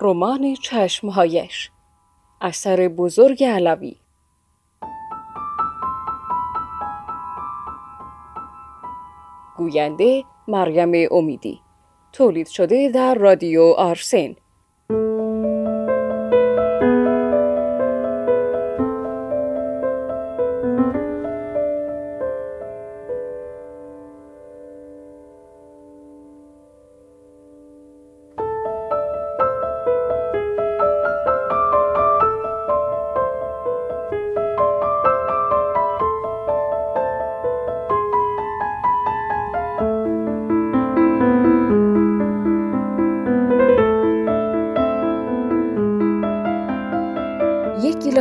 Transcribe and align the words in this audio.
رمان 0.00 0.54
چشمهایش. 0.54 1.70
اثر 2.40 2.88
بزرگ 2.88 3.44
علوی. 3.44 3.96
گوینده 9.56 10.24
مریم 10.48 11.08
امیدی. 11.10 11.60
تولید 12.12 12.46
شده 12.46 12.90
در 12.94 13.14
رادیو 13.14 13.62
آرسن. 13.62 14.36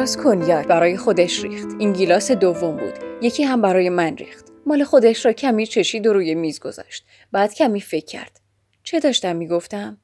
گیلاس 0.06 0.18
کنیاک 0.18 0.68
برای 0.68 0.98
خودش 0.98 1.44
ریخت. 1.44 1.68
این 1.80 1.94
گیلاس 1.94 2.32
دوم 2.32 2.78
بود. 2.78 2.94
یکی 3.22 3.44
هم 3.44 3.62
برای 3.62 3.90
من 3.90 4.18
ریخت. 4.18 4.46
مال 4.66 4.84
خودش 4.84 5.26
را 5.26 5.34
کمی 5.34 5.68
چشید 5.68 6.08
و 6.08 6.14
روی 6.14 6.36
میز 6.36 6.60
گذاشت. 6.60 7.06
بعد 7.32 7.54
کمی 7.54 7.82
فکر 7.82 8.06
کرد. 8.06 8.40
چه 8.84 9.00
داشتم 9.00 9.36
می‌گفتم؟ 9.36 9.98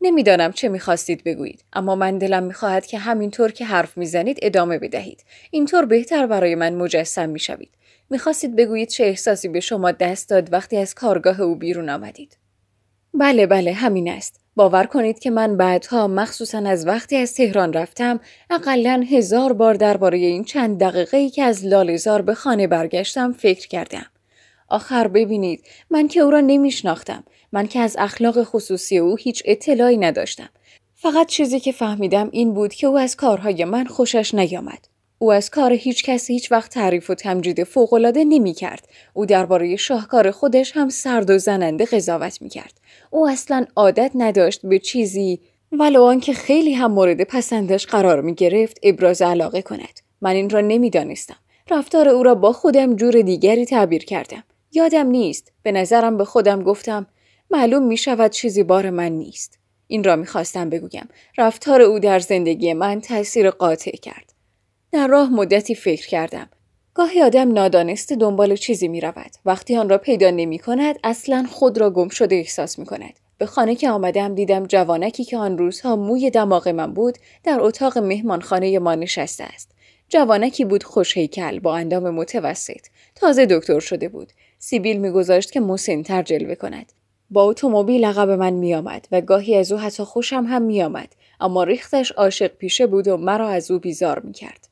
نمی‌دانم 0.00 0.52
چه 0.52 0.68
می‌خواستید 0.68 1.24
بگویید 1.24 1.64
اما 1.72 1.94
من 1.94 2.18
دلم 2.18 2.42
می‌خواهد 2.42 2.86
که 2.86 2.98
همینطور 2.98 3.52
که 3.52 3.64
حرف 3.64 3.96
می‌زنید 3.98 4.38
ادامه 4.42 4.78
بدهید 4.78 5.24
اینطور 5.50 5.84
بهتر 5.84 6.26
برای 6.26 6.54
من 6.54 6.74
مجسم 6.74 7.28
می‌شوید 7.28 7.70
می‌خواستید 8.10 8.56
بگویید 8.56 8.88
چه 8.88 9.04
احساسی 9.04 9.48
به 9.48 9.60
شما 9.60 9.92
دست 9.92 10.28
داد 10.28 10.52
وقتی 10.52 10.76
از 10.76 10.94
کارگاه 10.94 11.40
او 11.40 11.54
بیرون 11.54 11.88
آمدید 11.88 12.38
بله 13.18 13.46
بله 13.46 13.72
همین 13.72 14.08
است 14.08 14.40
باور 14.56 14.84
کنید 14.84 15.18
که 15.18 15.30
من 15.30 15.56
بعدها 15.56 16.08
مخصوصا 16.08 16.58
از 16.58 16.86
وقتی 16.86 17.16
از 17.16 17.34
تهران 17.34 17.72
رفتم 17.72 18.20
اقلا 18.50 19.06
هزار 19.10 19.52
بار 19.52 19.74
درباره 19.74 20.18
این 20.18 20.44
چند 20.44 20.80
دقیقه 20.80 21.16
ای 21.16 21.30
که 21.30 21.42
از 21.42 21.64
لالزار 21.64 22.22
به 22.22 22.34
خانه 22.34 22.66
برگشتم 22.66 23.32
فکر 23.32 23.68
کردم. 23.68 24.06
آخر 24.68 25.08
ببینید 25.08 25.64
من 25.90 26.08
که 26.08 26.20
او 26.20 26.30
را 26.30 26.40
نمیشناختم 26.40 27.24
من 27.52 27.66
که 27.66 27.80
از 27.80 27.96
اخلاق 27.98 28.42
خصوصی 28.42 28.98
او 28.98 29.16
هیچ 29.16 29.42
اطلاعی 29.44 29.96
نداشتم 29.96 30.48
فقط 30.94 31.26
چیزی 31.26 31.60
که 31.60 31.72
فهمیدم 31.72 32.28
این 32.32 32.54
بود 32.54 32.74
که 32.74 32.86
او 32.86 32.98
از 32.98 33.16
کارهای 33.16 33.64
من 33.64 33.84
خوشش 33.84 34.34
نیامد 34.34 34.88
او 35.18 35.32
از 35.32 35.50
کار 35.50 35.72
هیچ 35.72 36.04
کسی 36.04 36.32
هیچ 36.32 36.52
وقت 36.52 36.70
تعریف 36.70 37.10
و 37.10 37.14
تمجید 37.14 37.64
فوقالعاده 37.64 38.24
نمی 38.24 38.54
کرد. 38.54 38.88
او 39.14 39.26
درباره 39.26 39.76
شاهکار 39.76 40.30
خودش 40.30 40.72
هم 40.74 40.88
سرد 40.88 41.30
و 41.30 41.38
زننده 41.38 41.84
قضاوت 41.84 42.42
می 42.42 42.48
کرد. 42.48 42.80
او 43.16 43.28
اصلا 43.28 43.66
عادت 43.76 44.10
نداشت 44.14 44.66
به 44.66 44.78
چیزی 44.78 45.40
ولو 45.72 46.02
آنکه 46.02 46.32
خیلی 46.32 46.72
هم 46.72 46.92
مورد 46.92 47.22
پسندش 47.22 47.86
قرار 47.86 48.20
می 48.20 48.34
گرفت 48.34 48.78
ابراز 48.82 49.22
علاقه 49.22 49.62
کند. 49.62 50.00
من 50.20 50.30
این 50.30 50.50
را 50.50 50.60
نمی‌دانستم. 50.60 51.36
رفتار 51.70 52.08
او 52.08 52.22
را 52.22 52.34
با 52.34 52.52
خودم 52.52 52.96
جور 52.96 53.20
دیگری 53.20 53.66
تعبیر 53.66 54.04
کردم. 54.04 54.44
یادم 54.72 55.06
نیست. 55.06 55.52
به 55.62 55.72
نظرم 55.72 56.16
به 56.16 56.24
خودم 56.24 56.62
گفتم 56.62 57.06
معلوم 57.50 57.82
می 57.82 57.96
شود 57.96 58.30
چیزی 58.30 58.62
بار 58.62 58.90
من 58.90 59.12
نیست. 59.12 59.58
این 59.86 60.04
را 60.04 60.16
می‌خواستم 60.16 60.70
بگویم. 60.70 61.08
رفتار 61.38 61.82
او 61.82 61.98
در 61.98 62.18
زندگی 62.18 62.72
من 62.72 63.00
تاثیر 63.00 63.50
قاطع 63.50 63.96
کرد. 63.96 64.32
در 64.92 65.08
راه 65.08 65.30
مدتی 65.30 65.74
فکر 65.74 66.08
کردم. 66.08 66.48
گاهی 66.96 67.22
آدم 67.22 67.52
نادانسته 67.52 68.16
دنبال 68.16 68.56
چیزی 68.56 68.88
می 68.88 69.00
رود. 69.00 69.30
وقتی 69.44 69.76
آن 69.76 69.88
را 69.88 69.98
پیدا 69.98 70.30
نمی 70.30 70.58
کند 70.58 70.98
اصلا 71.04 71.46
خود 71.50 71.78
را 71.78 71.90
گم 71.90 72.08
شده 72.08 72.36
احساس 72.36 72.78
می 72.78 72.86
کند. 72.86 73.12
به 73.38 73.46
خانه 73.46 73.74
که 73.74 73.90
آمدم 73.90 74.34
دیدم 74.34 74.66
جوانکی 74.66 75.24
که 75.24 75.36
آن 75.36 75.58
روزها 75.58 75.96
موی 75.96 76.30
دماغ 76.30 76.68
من 76.68 76.94
بود 76.94 77.18
در 77.44 77.60
اتاق 77.60 77.98
مهمانخانه 77.98 78.78
ما 78.78 78.94
نشسته 78.94 79.44
است. 79.44 79.70
جوانکی 80.08 80.64
بود 80.64 80.84
خوشهیکل 80.84 81.58
با 81.58 81.76
اندام 81.76 82.10
متوسط. 82.10 82.86
تازه 83.14 83.46
دکتر 83.46 83.80
شده 83.80 84.08
بود. 84.08 84.32
سیبیل 84.58 84.96
میگذاشت 84.96 85.52
که 85.52 85.60
مسنتر 85.60 86.22
جلوه 86.22 86.54
کند. 86.54 86.92
با 87.30 87.42
اتومبیل 87.42 88.04
عقب 88.04 88.30
من 88.30 88.52
میآمد 88.52 89.08
و 89.12 89.20
گاهی 89.20 89.56
از 89.56 89.72
او 89.72 89.78
حتی 89.78 90.02
خوشم 90.02 90.44
هم 90.48 90.62
میآمد 90.62 91.08
اما 91.40 91.64
ریختش 91.64 92.12
عاشق 92.12 92.46
پیشه 92.46 92.86
بود 92.86 93.08
و 93.08 93.16
مرا 93.16 93.48
از 93.48 93.70
او 93.70 93.78
بیزار 93.78 94.20
می‌کرد 94.20 94.65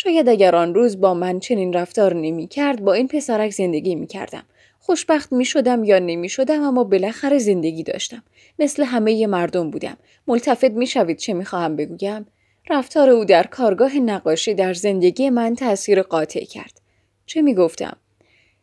شاید 0.00 0.28
اگر 0.28 0.56
آن 0.56 0.74
روز 0.74 1.00
با 1.00 1.14
من 1.14 1.40
چنین 1.40 1.72
رفتار 1.72 2.14
نمی 2.14 2.46
کرد 2.46 2.84
با 2.84 2.92
این 2.92 3.08
پسرک 3.08 3.50
زندگی 3.50 3.94
می 3.94 4.06
کردم. 4.06 4.42
خوشبخت 4.78 5.32
می 5.32 5.44
شدم 5.44 5.84
یا 5.84 5.98
نمی 5.98 6.28
شدم 6.28 6.62
اما 6.62 6.84
بالاخره 6.84 7.38
زندگی 7.38 7.82
داشتم. 7.82 8.22
مثل 8.58 8.82
همه 8.82 9.26
مردم 9.26 9.70
بودم. 9.70 9.96
ملتفت 10.26 10.70
می 10.70 10.86
شوید 10.86 11.16
چه 11.16 11.32
می 11.32 11.44
خواهم 11.44 11.76
بگویم؟ 11.76 12.26
رفتار 12.70 13.10
او 13.10 13.24
در 13.24 13.42
کارگاه 13.42 13.96
نقاشی 13.96 14.54
در 14.54 14.74
زندگی 14.74 15.30
من 15.30 15.54
تأثیر 15.54 16.02
قاطع 16.02 16.44
کرد. 16.44 16.80
چه 17.26 17.42
می 17.42 17.54
گفتم؟ 17.54 17.96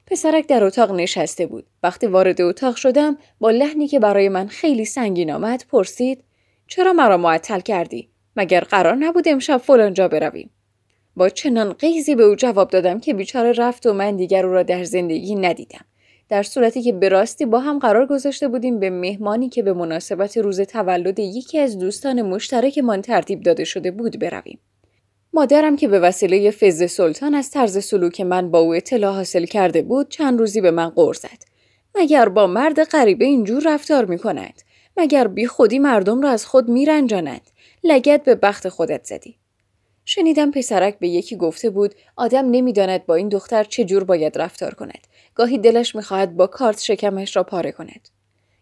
پسرک 0.07 0.47
در 0.47 0.63
اتاق 0.63 0.91
نشسته 0.91 1.45
بود. 1.45 1.65
وقتی 1.83 2.07
وارد 2.07 2.41
اتاق 2.41 2.75
شدم 2.75 3.17
با 3.39 3.51
لحنی 3.51 3.87
که 3.87 3.99
برای 3.99 4.29
من 4.29 4.47
خیلی 4.47 4.85
سنگین 4.85 5.31
آمد 5.31 5.65
پرسید 5.71 6.23
چرا 6.67 6.93
مرا 6.93 7.17
معطل 7.17 7.59
کردی؟ 7.59 8.09
مگر 8.35 8.61
قرار 8.61 8.95
نبود 8.95 9.27
امشب 9.27 9.57
فلانجا 9.57 10.07
برویم؟ 10.07 10.49
با 11.15 11.29
چنان 11.29 11.73
قیزی 11.73 12.15
به 12.15 12.23
او 12.23 12.35
جواب 12.35 12.69
دادم 12.69 12.99
که 12.99 13.13
بیچاره 13.13 13.51
رفت 13.51 13.85
و 13.85 13.93
من 13.93 14.15
دیگر 14.15 14.45
او 14.45 14.51
را 14.51 14.63
در 14.63 14.83
زندگی 14.83 15.35
ندیدم. 15.35 15.85
در 16.29 16.43
صورتی 16.43 16.81
که 16.81 16.93
به 16.93 17.09
راستی 17.09 17.45
با 17.45 17.59
هم 17.59 17.79
قرار 17.79 18.05
گذاشته 18.05 18.47
بودیم 18.47 18.79
به 18.79 18.89
مهمانی 18.89 19.49
که 19.49 19.63
به 19.63 19.73
مناسبت 19.73 20.37
روز 20.37 20.61
تولد 20.61 21.19
یکی 21.19 21.59
از 21.59 21.79
دوستان 21.79 22.21
مشترکمان 22.21 23.01
ترتیب 23.01 23.43
داده 23.43 23.63
شده 23.63 23.91
بود 23.91 24.19
برویم. 24.19 24.59
مادرم 25.33 25.75
که 25.75 25.87
به 25.87 25.99
وسیله 25.99 26.51
فز 26.51 26.91
سلطان 26.91 27.35
از 27.35 27.51
طرز 27.51 27.85
سلوک 27.85 28.21
من 28.21 28.51
با 28.51 28.59
او 28.59 28.75
اطلاع 28.75 29.13
حاصل 29.13 29.45
کرده 29.45 29.81
بود 29.81 30.09
چند 30.09 30.39
روزی 30.39 30.61
به 30.61 30.71
من 30.71 30.89
غور 30.89 31.13
زد. 31.13 31.55
مگر 31.95 32.29
با 32.29 32.47
مرد 32.47 32.83
غریبه 32.83 33.25
اینجور 33.25 33.63
رفتار 33.65 34.05
می 34.05 34.17
کند؟ 34.17 34.61
مگر 34.97 35.27
بی 35.27 35.47
خودی 35.47 35.79
مردم 35.79 36.21
را 36.21 36.29
از 36.29 36.45
خود 36.45 36.69
می 36.69 36.85
رنجاند؟ 36.85 37.41
لگت 37.83 38.23
به 38.23 38.35
بخت 38.35 38.69
خودت 38.69 39.03
زدی. 39.03 39.35
شنیدم 40.05 40.51
پسرک 40.51 40.99
به 40.99 41.07
یکی 41.07 41.35
گفته 41.35 41.69
بود 41.69 41.95
آدم 42.15 42.49
نمی‌داند 42.51 43.05
با 43.05 43.15
این 43.15 43.29
دختر 43.29 43.63
چه 43.63 43.83
جور 43.85 44.03
باید 44.03 44.37
رفتار 44.37 44.73
کند. 44.73 45.07
گاهی 45.35 45.57
دلش 45.57 45.95
می‌خواهد 45.95 46.35
با 46.35 46.47
کارت 46.47 46.81
شکمش 46.81 47.35
را 47.35 47.43
پاره 47.43 47.71
کند. 47.71 48.09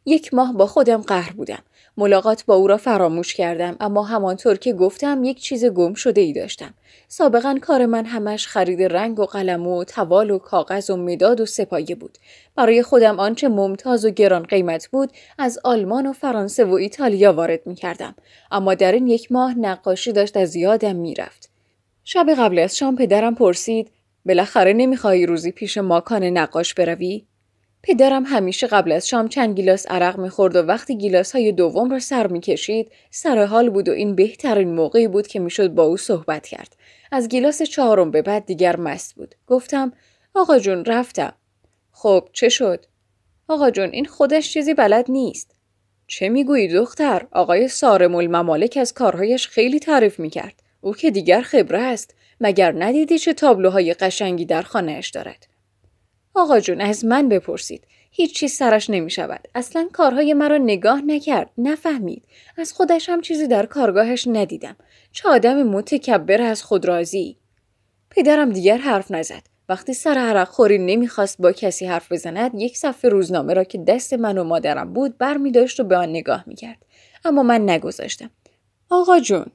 یک 0.06 0.34
ماه 0.34 0.54
با 0.54 0.68
خودم 0.68 1.02
قهر 1.02 1.34
بودم. 1.34 1.64
ملاقات 1.98 2.46
با 2.46 2.56
او 2.56 2.68
را 2.68 2.78
فراموش 2.78 3.34
کردم 3.34 3.76
اما 3.80 4.04
همانطور 4.04 4.58
که 4.58 4.74
گفتم 4.74 5.24
یک 5.24 5.42
چیز 5.42 5.66
گم 5.66 5.94
شده 5.94 6.22
ای 6.22 6.34
داشتم. 6.34 6.74
سابقا 7.08 7.58
کار 7.62 7.86
من 7.86 8.06
همش 8.06 8.48
خرید 8.48 8.82
رنگ 8.82 9.20
و 9.20 9.26
قلم 9.26 9.68
و 9.68 9.84
توال 9.84 10.32
و 10.32 10.38
کاغذ 10.38 10.90
و 10.90 10.98
مداد 10.98 11.42
و 11.42 11.46
سپایه 11.46 11.96
بود. 11.96 12.18
برای 12.56 12.84
خودم 12.84 13.20
آنچه 13.20 13.48
ممتاز 13.48 14.06
و 14.06 14.10
گران 14.10 14.44
قیمت 14.44 14.88
بود 14.88 15.12
از 15.38 15.60
آلمان 15.64 16.08
و 16.08 16.14
فرانسه 16.14 16.66
و 16.66 16.74
ایتالیا 16.74 17.34
وارد 17.34 17.68
می 17.68 17.76
کردم. 17.76 18.16
اما 18.52 18.74
در 18.74 18.92
این 18.92 19.08
یک 19.08 19.32
ماه 19.32 19.60
نقاشی 19.60 20.12
داشت 20.12 20.38
از 20.38 20.56
یادم 20.56 20.96
می‌رفت. 20.96 21.50
شب 22.04 22.26
قبل 22.38 22.60
از 22.60 22.78
شام 22.78 22.96
پدرم 22.96 23.36
پرسید 23.36 23.92
بالاخره 24.26 24.74
نمی‌خواهی 24.74 25.26
روزی 25.26 25.52
پیش 25.52 25.78
ماکان 25.78 26.24
نقاش 26.24 26.74
بروی؟ 26.74 27.26
پدرم 27.86 28.24
همیشه 28.26 28.68
قبل 28.68 28.92
از 28.92 29.08
شام 29.08 29.28
چند 29.28 29.56
گیلاس 29.56 29.86
عرق 29.88 30.18
می‌خورد 30.18 30.56
و 30.56 30.60
وقتی 30.60 30.98
گیلاس 30.98 31.32
های 31.32 31.52
دوم 31.52 31.92
را 31.92 32.00
سر 32.00 32.28
می‌کشید 32.28 32.92
سر 33.12 33.46
حال 33.46 33.70
بود 33.70 33.90
و 33.90 33.92
این 33.92 34.16
بهترین 34.16 34.76
موقعی 34.76 35.08
بود 35.08 35.28
که 35.28 35.40
می‌شد 35.40 35.68
با 35.74 35.84
او 35.84 35.98
صحبت 35.98 36.48
کرد. 36.48 36.76
از 37.12 37.28
گیلاس 37.28 37.62
چهارم 37.62 38.12
به 38.12 38.22
بعد 38.22 38.46
دیگر 38.46 38.76
مست 38.76 39.16
بود. 39.16 39.36
گفتم 39.48 39.94
آقا 40.36 40.60
جون 40.60 40.86
رفتم. 40.86 41.34
خب 41.92 42.30
چه 42.34 42.50
شد؟ 42.50 42.86
آقا 43.48 43.72
جون 43.72 43.90
این 43.90 44.06
خودش 44.06 44.54
چیزی 44.54 44.74
بلد 44.74 45.06
نیست. 45.10 45.56
چه 46.08 46.30
می‌گویی 46.30 46.68
دختر؟ 46.68 47.28
آقای 47.32 47.68
سارم 47.68 48.16
الممالک 48.16 48.78
از 48.82 48.94
کارهایش 48.94 49.48
خیلی 49.48 49.80
تعریف 49.80 50.20
می‌کرد. 50.20 50.64
او 50.82 50.94
که 50.94 51.12
دیگر 51.12 51.42
خبره 51.42 51.80
است. 51.80 52.16
مگر 52.42 52.84
ندیدی 52.84 53.20
چه 53.20 53.34
تابلوهای 53.34 53.94
قشنگی 53.94 54.46
در 54.46 54.62
خانهاش 54.62 55.10
دارد؟ 55.10 55.53
آقا 56.36 56.60
جون 56.60 56.82
از 56.82 57.06
من 57.06 57.30
بپرسید. 57.30 57.84
هیچ 58.12 58.36
چیز 58.36 58.52
سرش 58.52 58.90
نمی 58.90 59.10
شود. 59.10 59.48
اصلا 59.56 59.90
کارهای 59.94 60.34
مرا 60.34 60.58
نگاه 60.58 61.02
نکرد. 61.02 61.50
نفهمید. 61.58 62.24
از 62.58 62.74
خودش 62.74 63.10
هم 63.10 63.22
چیزی 63.22 63.48
در 63.48 63.66
کارگاهش 63.66 64.28
ندیدم. 64.28 64.76
چه 65.12 65.30
آدم 65.30 65.64
متکبر 65.64 66.42
از 66.42 66.64
خود 66.64 66.86
راضی. 66.86 67.38
پدرم 68.10 68.50
دیگر 68.50 68.78
حرف 68.78 69.12
نزد. 69.12 69.44
وقتی 69.70 69.94
سر 69.94 70.18
عرق 70.18 70.48
خوری 70.48 70.78
نمی‌خواست 70.78 71.42
با 71.42 71.52
کسی 71.52 71.86
حرف 71.86 72.12
بزند 72.12 72.62
یک 72.62 72.78
صفحه 72.78 73.10
روزنامه 73.10 73.54
را 73.54 73.64
که 73.64 73.78
دست 73.78 74.14
من 74.14 74.38
و 74.38 74.44
مادرم 74.44 74.94
بود 74.94 75.18
بر 75.18 75.38
می 75.38 75.52
داشت 75.52 75.80
و 75.80 75.84
به 75.84 75.98
آن 75.98 76.10
نگاه 76.10 76.44
می 76.48 76.56
کرد. 76.56 76.86
اما 77.26 77.44
من 77.44 77.70
نگذاشتم 77.70 78.30
آقا 78.90 79.20
جون 79.20 79.46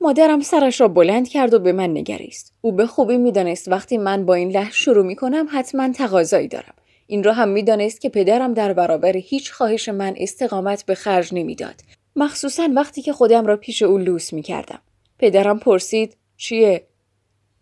مادرم 0.00 0.40
سرش 0.40 0.80
را 0.80 0.88
بلند 0.88 1.28
کرد 1.28 1.54
و 1.54 1.58
به 1.58 1.72
من 1.72 1.90
نگریست 1.90 2.52
او 2.60 2.72
به 2.72 2.86
خوبی 2.86 3.16
می‌دانست 3.16 3.68
وقتی 3.68 3.98
من 3.98 4.26
با 4.26 4.34
این 4.34 4.50
لح 4.50 4.72
شروع 4.72 5.04
می 5.04 5.16
کنم 5.16 5.46
حتما 5.50 5.92
تقاضایی 5.92 6.48
دارم 6.48 6.74
این 7.06 7.24
را 7.24 7.32
هم 7.32 7.48
می‌دانست 7.48 8.00
که 8.00 8.08
پدرم 8.08 8.54
در 8.54 8.72
برابر 8.72 9.16
هیچ 9.16 9.52
خواهش 9.52 9.88
من 9.88 10.14
استقامت 10.16 10.86
به 10.86 10.94
خرج 10.94 11.34
نمی‌داد 11.34 11.74
مخصوصا 12.16 12.68
وقتی 12.74 13.02
که 13.02 13.12
خودم 13.12 13.46
را 13.46 13.56
پیش 13.56 13.82
او 13.82 13.98
لوس 13.98 14.32
می 14.32 14.42
کردم. 14.42 14.78
پدرم 15.18 15.58
پرسید 15.58 16.16
چیه؟ 16.36 16.86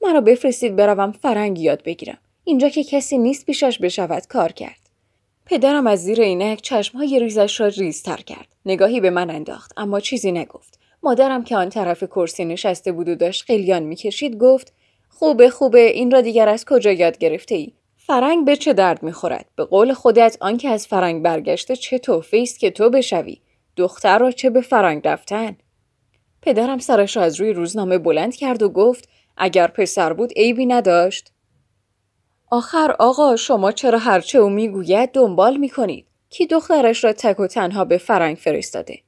مرا 0.02 0.20
بفرستید 0.20 0.76
بروم 0.76 1.12
فرنگ 1.12 1.60
یاد 1.60 1.82
بگیرم. 1.82 2.18
اینجا 2.44 2.68
که 2.68 2.84
کسی 2.84 3.18
نیست 3.18 3.46
پیشش 3.46 3.78
بشود 3.78 4.26
کار 4.26 4.52
کرد. 4.52 4.90
پدرم 5.46 5.86
از 5.86 6.02
زیر 6.02 6.22
عینک 6.22 6.60
چشمهای 6.62 7.20
ریزش 7.20 7.60
را 7.60 7.66
ریزتر 7.66 8.16
کرد. 8.16 8.48
نگاهی 8.66 9.00
به 9.00 9.10
من 9.10 9.30
انداخت 9.30 9.72
اما 9.76 10.00
چیزی 10.00 10.32
نگفت. 10.32 10.81
مادرم 11.02 11.44
که 11.44 11.56
آن 11.56 11.68
طرف 11.68 12.04
کرسی 12.04 12.44
نشسته 12.44 12.92
بود 12.92 13.08
و 13.08 13.14
داشت 13.14 13.44
قلیان 13.46 13.82
می‌کشید 13.82 14.36
گفت 14.36 14.72
خوبه 15.08 15.50
خوبه 15.50 15.80
این 15.80 16.10
را 16.10 16.20
دیگر 16.20 16.48
از 16.48 16.64
کجا 16.64 16.92
یاد 16.92 17.18
گرفته 17.18 17.54
ای؟ 17.54 17.72
فرنگ 17.96 18.44
به 18.46 18.56
چه 18.56 18.72
درد 18.72 19.02
می‌خورد؟ 19.02 19.46
به 19.56 19.64
قول 19.64 19.92
خودت 19.92 20.36
آنکه 20.40 20.68
از 20.68 20.86
فرنگ 20.86 21.22
برگشته 21.22 21.76
چه 21.76 21.98
تحفه 21.98 22.36
است 22.36 22.58
که 22.58 22.70
تو 22.70 22.90
بشوی؟ 22.90 23.40
دختر 23.76 24.18
را 24.18 24.30
چه 24.30 24.50
به 24.50 24.60
فرنگ 24.60 25.08
رفتن؟ 25.08 25.56
پدرم 26.42 26.78
سرش 26.78 27.16
را 27.16 27.22
از 27.22 27.40
روی 27.40 27.52
روزنامه 27.52 27.98
بلند 27.98 28.36
کرد 28.36 28.62
و 28.62 28.68
گفت 28.68 29.08
اگر 29.36 29.66
پسر 29.66 30.12
بود 30.12 30.32
عیبی 30.36 30.66
نداشت. 30.66 31.32
آخر 32.50 32.96
آقا 32.98 33.36
شما 33.36 33.72
چرا 33.72 33.98
هرچه 33.98 34.38
او 34.38 34.48
می‌گوید 34.48 35.10
دنبال 35.12 35.56
می‌کنید؟ 35.56 36.06
کی 36.30 36.46
دخترش 36.46 37.04
را 37.04 37.12
تک 37.12 37.40
و 37.40 37.46
تنها 37.46 37.84
به 37.84 37.98
فرنگ 37.98 38.36
فرستاده؟ 38.36 38.98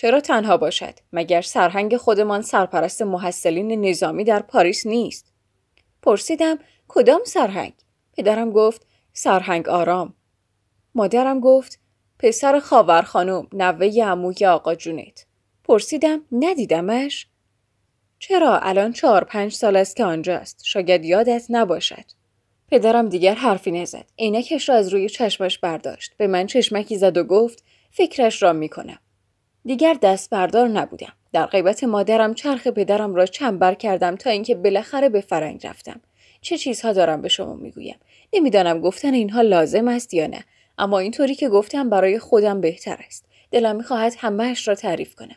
چرا 0.00 0.20
تنها 0.20 0.56
باشد؟ 0.56 0.94
مگر 1.12 1.42
سرهنگ 1.42 1.96
خودمان 1.96 2.42
سرپرست 2.42 3.02
محصلین 3.02 3.84
نظامی 3.84 4.24
در 4.24 4.42
پاریس 4.42 4.86
نیست؟ 4.86 5.32
پرسیدم 6.02 6.58
کدام 6.88 7.20
سرهنگ؟ 7.24 7.72
پدرم 8.16 8.50
گفت 8.50 8.86
سرهنگ 9.12 9.68
آرام. 9.68 10.14
مادرم 10.94 11.40
گفت 11.40 11.80
پسر 12.18 12.60
خاور 12.60 13.02
خانم 13.02 13.48
نوه 13.52 14.04
عموی 14.04 14.46
آقا 14.46 14.74
جونت. 14.74 15.26
پرسیدم 15.64 16.20
ندیدمش؟ 16.32 17.26
چرا 18.18 18.58
الان 18.58 18.92
چهار 18.92 19.24
پنج 19.24 19.52
سال 19.52 19.76
است 19.76 19.96
که 19.96 20.04
آنجاست 20.04 20.64
شاید 20.64 21.04
یادت 21.04 21.46
نباشد 21.48 22.04
پدرم 22.68 23.08
دیگر 23.08 23.34
حرفی 23.34 23.70
نزد 23.70 24.04
عینکش 24.18 24.68
را 24.68 24.74
از 24.74 24.88
روی 24.88 25.08
چشمش 25.08 25.58
برداشت 25.58 26.16
به 26.16 26.26
من 26.26 26.46
چشمکی 26.46 26.98
زد 26.98 27.16
و 27.16 27.24
گفت 27.24 27.64
فکرش 27.90 28.42
را 28.42 28.52
می‌کنم 28.52 28.98
دیگر 29.64 29.94
دست 30.02 30.30
بردار 30.30 30.68
نبودم. 30.68 31.12
در 31.32 31.46
غیبت 31.46 31.84
مادرم 31.84 32.34
چرخ 32.34 32.66
پدرم 32.66 33.14
را 33.14 33.26
چنبر 33.26 33.74
کردم 33.74 34.16
تا 34.16 34.30
اینکه 34.30 34.54
بالاخره 34.54 35.08
به 35.08 35.20
فرنگ 35.20 35.66
رفتم. 35.66 36.00
چه 36.40 36.58
چیزها 36.58 36.92
دارم 36.92 37.22
به 37.22 37.28
شما 37.28 37.54
می‌گویم؟ 37.54 37.96
نمی‌دانم 38.32 38.80
گفتن 38.80 39.14
اینها 39.14 39.40
لازم 39.40 39.88
است 39.88 40.14
یا 40.14 40.26
نه 40.26 40.44
اما 40.78 40.98
اینطوری 40.98 41.34
که 41.34 41.48
گفتم 41.48 41.90
برای 41.90 42.18
خودم 42.18 42.60
بهتر 42.60 42.98
است. 43.06 43.24
دلم 43.50 43.76
می‌خواهد 43.76 44.14
همهاش 44.18 44.68
را 44.68 44.74
تعریف 44.74 45.14
کنم. 45.14 45.36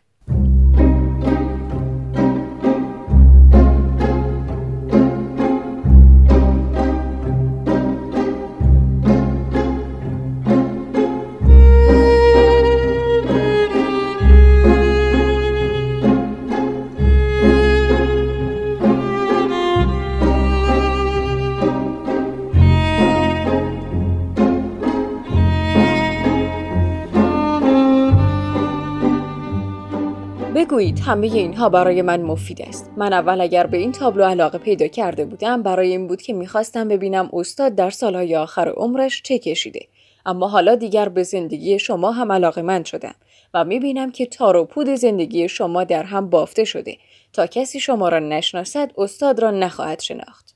بگویید 30.73 30.99
همه 30.99 31.27
اینها 31.27 31.69
برای 31.69 32.01
من 32.01 32.21
مفید 32.21 32.61
است. 32.61 32.91
من 32.97 33.13
اول 33.13 33.41
اگر 33.41 33.67
به 33.67 33.77
این 33.77 33.91
تابلو 33.91 34.23
علاقه 34.23 34.57
پیدا 34.57 34.87
کرده 34.87 35.25
بودم 35.25 35.63
برای 35.63 35.91
این 35.91 36.07
بود 36.07 36.21
که 36.21 36.33
می‌خواستم 36.33 36.87
ببینم 36.87 37.29
استاد 37.33 37.75
در 37.75 37.89
سالهای 37.89 38.35
آخر 38.35 38.69
عمرش 38.69 39.21
چه 39.21 39.39
کشیده. 39.39 39.87
اما 40.25 40.47
حالا 40.47 40.75
دیگر 40.75 41.09
به 41.09 41.23
زندگی 41.23 41.79
شما 41.79 42.11
هم 42.11 42.31
علاقه 42.31 42.61
من 42.61 42.83
شدم 42.83 43.15
و 43.53 43.63
می‌بینم 43.63 44.11
که 44.11 44.25
تار 44.25 44.55
و 44.55 44.65
پود 44.65 44.89
زندگی 44.89 45.49
شما 45.49 45.83
در 45.83 46.03
هم 46.03 46.29
بافته 46.29 46.63
شده 46.63 46.97
تا 47.33 47.47
کسی 47.47 47.79
شما 47.79 48.09
را 48.09 48.19
نشناسد 48.19 48.91
استاد 48.97 49.39
را 49.39 49.51
نخواهد 49.51 49.99
شناخت. 49.99 50.55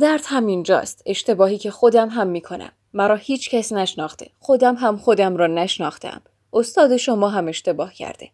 درد 0.00 0.22
همینجاست. 0.24 1.02
اشتباهی 1.06 1.58
که 1.58 1.70
خودم 1.70 2.08
هم 2.08 2.26
می‌کنم. 2.26 2.72
مرا 2.92 3.16
هیچ 3.16 3.50
کس 3.50 3.72
نشناخته. 3.72 4.26
خودم 4.40 4.74
هم 4.74 4.96
خودم 4.96 5.36
را 5.36 5.46
نشناختم. 5.46 6.22
استاد 6.52 6.96
شما 6.96 7.28
هم 7.28 7.48
اشتباه 7.48 7.94
کرده. 7.94 8.30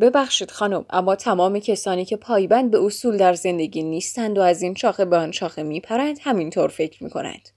ببخشید 0.00 0.50
خانم 0.50 0.84
اما 0.90 1.16
تمام 1.16 1.58
کسانی 1.58 2.04
که 2.04 2.16
پایبند 2.16 2.70
به 2.70 2.84
اصول 2.84 3.16
در 3.16 3.34
زندگی 3.34 3.82
نیستند 3.82 4.38
و 4.38 4.40
از 4.40 4.62
این 4.62 4.74
شاخه 4.74 5.04
به 5.04 5.16
آن 5.16 5.32
شاخه 5.32 5.62
میپرند 5.62 6.18
همینطور 6.20 6.68
فکر 6.68 7.04
می‌کنند. 7.04 7.48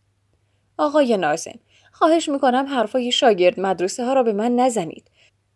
آقای 0.77 1.17
نازم 1.17 1.59
خواهش 1.91 2.29
می‌کنم 2.29 2.65
حرفای 2.65 3.11
شاگرد 3.11 3.59
مدرسه 3.59 4.05
ها 4.05 4.13
را 4.13 4.23
به 4.23 4.33
من 4.33 4.55
نزنید. 4.55 5.11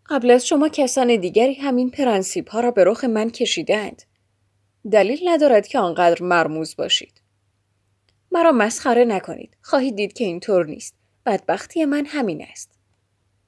قبل 0.10 0.31
از 0.31 0.48
شما 0.48 0.69
کسان 0.69 1.16
دیگری 1.16 1.54
همین 1.54 1.92
پرنسیب 1.92 2.48
ها 2.48 2.60
را 2.60 2.72
به 2.72 2.83
رخ 2.83 3.04
من 3.04 3.30
کشیدند. 3.30 4.04
دلیل 4.92 5.19
ندارد 5.25 5.68
که 5.68 5.80
آنقدر 5.80 6.24
مرموز 6.24 6.75
باشید. 6.75 7.22
مرا 8.31 8.51
مسخره 8.51 9.06
نکنید. 9.06 9.57
خواهید 9.62 9.95
دید 9.95 10.13
که 10.13 10.24
اینطور 10.24 10.66
نیست. 10.66 10.95
بدبختی 11.25 11.86
من 11.86 12.06
همین 12.06 12.45
است. 12.51 12.81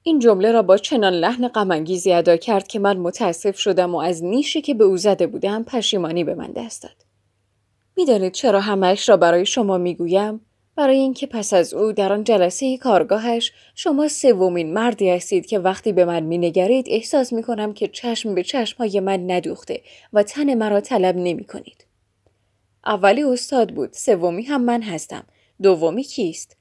این 0.06 0.18
جمله 0.18 0.52
را 0.52 0.62
با 0.62 0.76
چنان 0.76 1.12
لحن 1.12 1.48
غمانگیزی 1.48 2.12
ادا 2.12 2.36
کرد 2.36 2.66
که 2.66 2.78
من 2.78 2.96
متاسف 2.96 3.58
شدم 3.58 3.94
و 3.94 3.98
از 3.98 4.24
نیشی 4.24 4.60
که 4.60 4.74
به 4.74 4.84
او 4.84 4.96
زده 4.96 5.26
بودم 5.26 5.64
پشیمانی 5.64 6.24
به 6.24 6.34
من 6.34 6.52
دست 6.52 6.82
داد. 6.82 6.96
می‌دانید 7.96 8.32
چرا 8.32 8.60
همش 8.60 9.08
را 9.08 9.16
برای 9.16 9.46
شما 9.46 9.78
می‌گویم؟ 9.78 10.40
برای 10.76 10.96
اینکه 10.96 11.26
پس 11.26 11.54
از 11.54 11.74
او 11.74 11.92
در 11.92 12.12
آن 12.12 12.24
جلسه 12.24 12.76
کارگاهش 12.76 13.52
شما 13.74 14.08
سومین 14.08 14.72
مردی 14.72 15.10
هستید 15.10 15.46
که 15.46 15.58
وقتی 15.58 15.92
به 15.92 16.04
من 16.04 16.22
مینگرید 16.22 16.86
احساس 16.88 17.32
می‌کنم 17.32 17.72
که 17.72 17.88
چشم 17.88 18.34
به 18.34 18.42
چشم 18.42 18.78
های 18.78 19.00
من 19.00 19.30
ندوخته 19.30 19.80
و 20.12 20.22
تن 20.22 20.54
مرا 20.54 20.80
طلب 20.80 21.16
نمی 21.16 21.44
کنید. 21.44 21.86
اولی 22.86 23.22
استاد 23.22 23.74
بود، 23.74 23.92
سومی 23.92 24.42
هم 24.42 24.64
من 24.64 24.82
هستم. 24.82 25.24
دومی 25.62 26.02
کیست؟ 26.02 26.56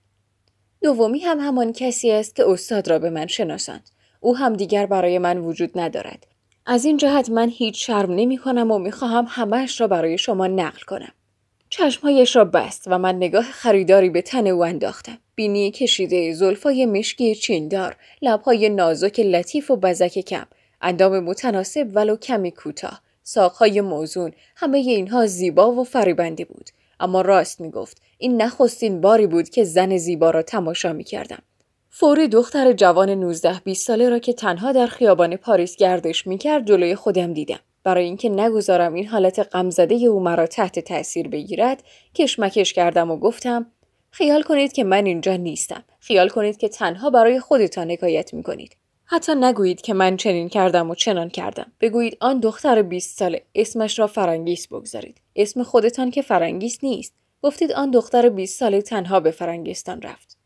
دومی 0.84 1.20
هم 1.20 1.40
همان 1.40 1.74
کسی 1.74 2.12
است 2.12 2.36
که 2.36 2.50
استاد 2.50 2.88
را 2.88 3.00
به 3.00 3.10
من 3.10 3.28
شناساند. 3.28 3.90
او 4.20 4.38
هم 4.38 4.54
دیگر 4.54 4.86
برای 4.86 5.18
من 5.18 5.38
وجود 5.38 5.80
ندارد. 5.80 6.28
از 6.66 6.86
این 6.86 6.98
جهت 6.98 7.30
من 7.30 7.50
هیچ 7.50 7.88
شرم 7.88 8.12
نمی 8.12 8.38
کنم 8.38 8.72
و 8.72 8.80
می 8.80 8.92
خواهم 8.92 9.28
را 9.80 9.88
برای 9.88 10.18
شما 10.18 10.48
نقل 10.48 10.82
کنم. 10.88 11.12
چشمهایش 11.70 12.36
را 12.36 12.46
بست 12.46 12.84
و 12.88 12.98
من 12.98 13.16
نگاه 13.16 13.44
خریداری 13.44 14.10
به 14.10 14.22
تن 14.22 14.48
او 14.48 14.66
انداختم. 14.66 15.18
بینی 15.36 15.72
کشیده 15.72 16.34
زلفای 16.34 16.86
مشکی 16.86 17.36
چیندار 17.36 17.96
لبهای 18.22 18.70
نازک 18.70 19.20
لطیف 19.20 19.72
و 19.72 19.75
بزک 19.75 20.20
کم 20.20 20.46
اندام 20.82 21.20
متناسب 21.20 21.88
ولو 21.94 22.16
کمی 22.16 22.52
کوتاه 22.52 23.02
ساقهای 23.24 23.82
موزون 23.82 24.32
همه 24.56 24.78
اینها 24.78 25.25
زیبا 25.25 25.72
و 25.72 25.84
فریبنده 25.84 26.46
بود. 26.46 26.70
اما 27.03 27.22
راست 27.22 27.62
می 27.62 27.72
گفت 27.72 28.01
این 28.17 28.41
نخستین 28.41 29.01
باری 29.01 29.27
بود 29.27 29.50
که 29.50 29.63
زن 29.63 29.98
زیبا 29.98 30.31
را 30.31 30.41
تماشا 30.41 30.93
می 30.93 31.03
کردم. 31.03 31.41
فوری 31.89 32.27
دختر 32.27 32.74
جوان 32.74 33.10
19 33.10 33.60
20 33.63 33.88
ساله 33.88 34.10
را 34.10 34.19
که 34.19 34.33
تنها 34.33 34.72
در 34.72 34.88
خیابان 34.88 35.36
پاریس 35.36 35.75
گردش 35.75 36.27
می 36.27 36.38
کرد 36.38 36.67
جلوی 36.67 36.95
خودم 36.95 37.33
دیدم. 37.33 37.60
برای 37.83 38.03
اینکه 38.03 38.29
نگذارم 38.29 38.93
این 38.93 39.07
حالت 39.07 39.39
غمزده 39.39 39.95
او 39.95 40.19
مرا 40.19 40.48
تحت 40.48 40.79
تاثیر 40.79 41.27
بگیرد 41.27 41.83
کشمکش 42.15 42.74
کردم 42.74 43.12
و 43.12 43.17
گفتم 43.17 43.65
خیال 44.12 44.41
کنید 44.41 44.74
که 44.74 44.83
من 44.83 45.05
اینجا 45.05 45.36
نیستم 45.36 45.83
خیال 46.00 46.29
کنید 46.29 46.57
که 46.57 46.69
تنها 46.69 47.10
برای 47.10 47.39
خودتان 47.39 47.91
حکایت 47.91 48.33
می 48.33 48.43
کنید 48.43 48.77
حتی 49.05 49.36
نگویید 49.36 49.81
که 49.81 49.93
من 49.93 50.17
چنین 50.17 50.50
کردم 50.50 50.89
و 50.89 50.95
چنان 50.95 51.29
کردم 51.29 51.72
بگویید 51.81 52.17
آن 52.19 52.39
دختر 52.39 52.81
20 52.81 53.17
ساله 53.19 53.41
اسمش 53.55 54.00
را 54.00 54.07
فرنگیس 54.07 54.67
بگذارید 54.67 55.22
اسم 55.36 55.63
خودتان 55.63 56.12
که 56.12 56.22
فرنگیس 56.22 56.83
نیست 56.83 57.13
گفتید 57.41 57.72
آن 57.72 57.91
دختر 57.91 58.29
20 58.29 58.60
ساله 58.60 58.81
تنها 58.81 59.19
به 59.19 59.31
فرنگستان 59.31 60.01
رفت. 60.01 60.38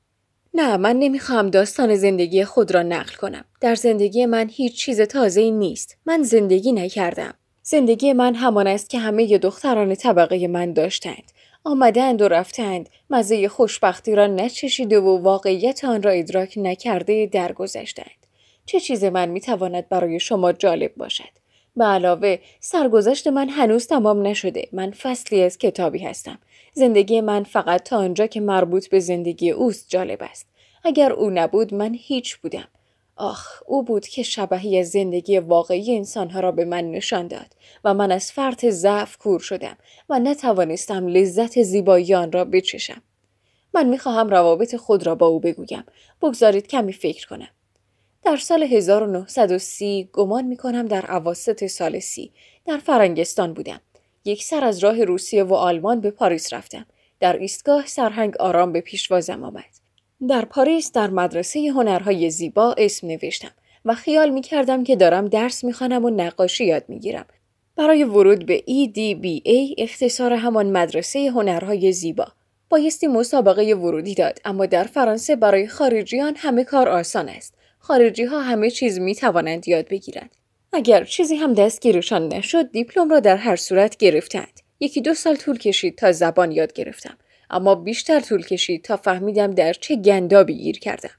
نه 0.54 0.78
من 0.78 0.96
نمی‌خواهم 0.96 1.50
داستان 1.50 1.96
زندگی 1.96 2.44
خود 2.44 2.72
را 2.72 2.84
نقل 2.84 3.16
کنم. 3.16 3.46
در 3.62 3.76
زندگی 3.76 4.26
من 4.26 4.50
هیچ 4.50 4.78
چیز 4.78 5.02
تازه 5.02 5.52
نیست. 5.52 5.98
من 6.06 6.24
زندگی 6.24 6.72
نکردم. 6.72 7.34
زندگی 7.64 8.14
من 8.14 8.36
همان 8.36 8.68
است 8.68 8.90
که 8.90 9.00
همه 9.00 9.38
دختران 9.38 9.96
طبقه 9.96 10.48
من 10.48 10.74
داشتند. 10.74 11.32
آمدند 11.64 12.22
و 12.22 12.28
رفتند 12.28 12.90
مزه 13.10 13.48
خوشبختی 13.48 14.16
را 14.16 14.28
نچشیده 14.28 15.00
و 15.00 15.18
واقعیت 15.18 15.86
آن 15.86 16.04
را 16.04 16.12
ادراک 16.12 16.54
نکرده 16.58 17.26
درگذشتند 17.26 18.27
چه 18.68 18.80
چیز 18.80 19.04
من 19.04 19.30
می‌تواند 19.30 19.90
برای 19.90 20.20
شما 20.20 20.52
جالب 20.52 20.96
باشد؟ 20.98 21.30
به 21.76 21.86
علاوه 21.86 22.38
سرگذشت 22.60 23.28
من 23.28 23.50
هنوز 23.50 23.88
تمام 23.88 24.28
نشده. 24.28 24.70
من 24.72 24.92
فصلی 24.92 25.42
از 25.42 25.58
کتابی 25.58 26.00
هستم. 26.00 26.40
زندگی 26.74 27.22
من 27.22 27.44
فقط 27.44 27.84
تا 27.84 27.98
آنجا 27.98 28.28
که 28.28 28.40
مربوط 28.40 28.90
به 28.90 29.00
زندگی 29.00 29.52
اوست 29.52 29.90
جالب 29.90 30.18
است. 30.22 30.48
اگر 30.84 31.14
او 31.14 31.30
نبود 31.30 31.74
من 31.74 31.96
هیچ 32.00 32.38
بودم. 32.38 32.68
آخ 33.16 33.64
او 33.66 33.84
بود 33.84 34.08
که 34.08 34.24
شبهی 34.24 34.80
از 34.80 34.90
زندگی 34.90 35.38
واقعی 35.38 35.98
انسانها 35.98 36.40
را 36.40 36.52
به 36.52 36.66
من 36.66 36.92
نشان 36.92 37.28
داد 37.28 37.56
و 37.84 37.94
من 37.94 38.12
از 38.12 38.32
فرط 38.32 38.66
ضعف 38.66 39.18
کور 39.18 39.40
شدم 39.40 39.78
و 40.10 40.20
نتوانستم 40.20 41.08
لذت 41.08 41.62
زیبایی 41.62 42.14
آن 42.14 42.32
را 42.32 42.46
بچشم. 42.46 43.02
من 43.74 43.86
می‌خواهم 43.90 44.30
روابط 44.30 44.76
خود 44.76 45.06
را 45.06 45.16
با 45.16 45.28
او 45.28 45.40
بگویم. 45.40 45.84
بگذارید 46.22 46.68
کمی 46.68 46.94
فکر 46.94 47.28
کنم. 47.28 47.50
در 48.28 48.38
سال 48.38 48.64
1930 48.64 50.10
گمان 50.14 50.46
می 50.46 50.58
کنم 50.58 50.86
در 50.86 51.06
عواست 51.06 51.68
سال 51.68 52.00
سی 52.00 52.32
در 52.66 52.78
فرنگستان 52.78 53.54
بودم. 53.54 53.82
یک 54.26 54.44
سر 54.44 54.64
از 54.64 54.80
راه 54.80 55.04
روسیه 55.04 55.44
و 55.44 55.54
آلمان 55.54 56.02
به 56.02 56.12
پاریس 56.12 56.54
رفتم. 56.54 56.86
در 57.20 57.38
ایستگاه 57.38 57.86
سرهنگ 57.86 58.38
آرام 58.38 58.72
به 58.72 58.82
پیشوازم 58.82 59.44
آمد. 59.44 59.66
در 60.30 60.46
پاریس 60.46 60.92
در 60.92 61.10
مدرسه 61.10 61.72
هنرهای 61.76 62.30
زیبا 62.30 62.76
اسم 62.78 63.08
نوشتم 63.08 63.52
و 63.86 63.96
خیال 63.96 64.30
می 64.30 64.42
کردم 64.42 64.84
که 64.84 64.96
دارم 64.96 65.28
درس 65.28 65.64
می 65.64 65.74
و 65.80 66.10
نقاشی 66.10 66.66
یاد 66.66 66.84
می 66.88 67.00
گیرم. 67.00 67.26
برای 67.76 68.04
ورود 68.04 68.46
به 68.46 68.64
EDBA 68.68 69.74
اختصار 69.78 70.34
همان 70.34 70.72
مدرسه 70.72 71.32
هنرهای 71.32 71.92
زیبا. 71.92 72.28
بایستی 72.70 73.08
مسابقه 73.08 73.74
ورودی 73.74 74.16
داد 74.16 74.40
اما 74.46 74.66
در 74.66 74.84
فرانسه 74.84 75.36
برای 75.36 75.68
خارجیان 75.68 76.34
همه 76.38 76.64
کار 76.64 76.90
آسان 76.90 77.30
است. 77.30 77.57
خارجی 77.88 78.26
ها 78.26 78.42
همه 78.42 78.72
چیز 78.72 79.00
می 79.00 79.16
توانند 79.16 79.68
یاد 79.68 79.88
بگیرند. 79.88 80.30
اگر 80.74 81.04
چیزی 81.04 81.36
هم 81.36 81.54
دستگیرشان 81.54 82.28
نشد 82.28 82.72
دیپلم 82.72 83.10
را 83.10 83.20
در 83.20 83.36
هر 83.36 83.56
صورت 83.56 83.98
گرفتند. 83.98 84.60
یکی 84.80 85.02
دو 85.02 85.14
سال 85.14 85.36
طول 85.36 85.58
کشید 85.58 85.98
تا 85.98 86.12
زبان 86.12 86.52
یاد 86.52 86.74
گرفتم. 86.74 87.18
اما 87.50 87.76
بیشتر 87.76 88.20
طول 88.20 88.46
کشید 88.46 88.84
تا 88.84 88.98
فهمیدم 88.98 89.52
در 89.52 89.74
چه 89.74 89.96
گندابی 89.96 90.58
گیر 90.58 90.80
کردم. 90.80 91.10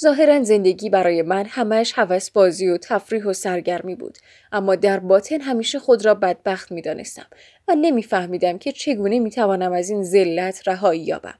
ظاهرا 0.00 0.42
زندگی 0.42 0.90
برای 0.90 1.22
من 1.22 1.44
همش 1.48 1.92
هوس 1.96 2.30
بازی 2.30 2.68
و 2.68 2.78
تفریح 2.78 3.24
و 3.24 3.32
سرگرمی 3.32 3.94
بود 3.94 4.18
اما 4.52 4.76
در 4.76 4.98
باطن 4.98 5.40
همیشه 5.40 5.78
خود 5.78 6.04
را 6.04 6.14
بدبخت 6.14 6.72
می 6.72 6.82
دانستم 6.82 7.26
و 7.68 7.74
نمیفهمیدم 7.74 8.58
که 8.58 8.72
چگونه 8.72 9.18
می 9.18 9.30
توانم 9.30 9.72
از 9.72 9.90
این 9.90 10.02
ذلت 10.02 10.68
رهایی 10.68 11.00
یابم. 11.00 11.38